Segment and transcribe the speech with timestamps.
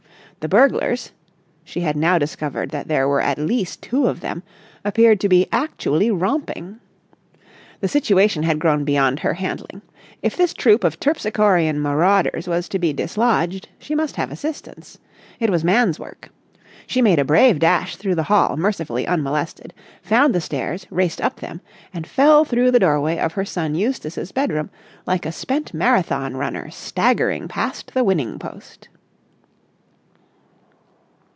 [0.43, 5.47] The burglars—she had now discovered that there were at least two of them—appeared to be
[5.51, 6.79] actually romping.
[7.79, 9.83] The situation had grown beyond her handling.
[10.23, 14.97] If this troupe of terpsichorean marauders was to be dislodged she must have assistance.
[15.39, 16.31] It was man's work.
[16.87, 21.35] She made a brave dash through the hall mercifully unmolested; found the stairs; raced up
[21.35, 21.61] them;
[21.93, 24.71] and fell through the doorway of her son Eustace's bedroom
[25.05, 28.87] like a spent Marathon runner staggering past the winning post.